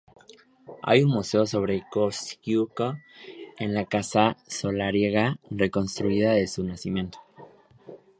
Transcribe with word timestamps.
Hay 0.81 1.03
un 1.03 1.11
museo 1.11 1.45
sobre 1.45 1.85
Kościuszko 1.91 2.95
en 3.59 3.75
la 3.75 3.85
casa 3.85 4.35
solariega 4.47 5.37
reconstruida 5.51 6.33
de 6.33 6.47
su 6.47 6.63
nacimiento. 6.63 7.19